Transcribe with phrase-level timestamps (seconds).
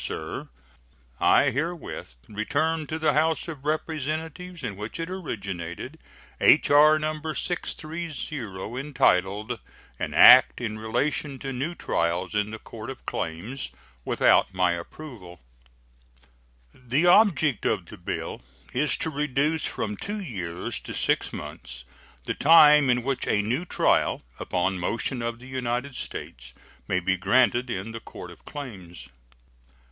[0.03, 0.47] SIR:
[1.19, 5.99] I herewith return to the House of Representatives, in which it originated,
[6.39, 6.97] H.R.
[6.97, 7.21] No.
[7.33, 9.59] 630, entitled
[9.99, 13.69] "An act in relation to new trials in the Court of Claims,"
[14.03, 15.39] without my approval.
[16.73, 18.41] The object of the bill
[18.73, 21.85] is to reduce from two years to six months
[22.23, 26.55] the time in which a new trial, upon motion of the United States,
[26.87, 29.07] may be granted in the Court of Claims.